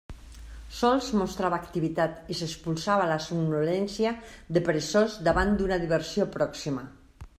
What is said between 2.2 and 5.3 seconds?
i s'espolsava la somnolència de peresós